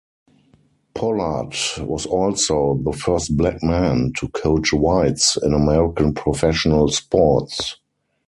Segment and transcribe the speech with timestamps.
[0.95, 7.77] Pollard was also the first black man to coach whites in American professional sports.